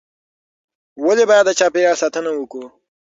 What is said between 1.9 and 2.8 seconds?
ساتنه وکړو؟